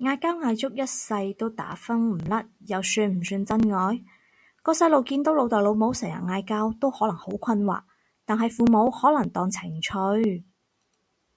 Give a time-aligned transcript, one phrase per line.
[0.00, 4.04] 嗌交嗌足一世都打風唔甩又算唔算真愛？
[4.64, 7.84] 個細路見到老豆老母成日嗌交都可能好困擾，
[8.24, 10.44] 但係父母可能當情趣